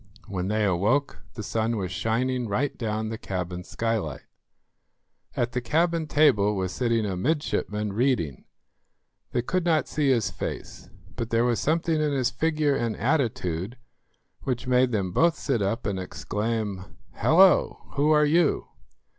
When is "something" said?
11.59-12.01